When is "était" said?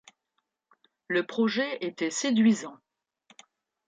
1.85-2.09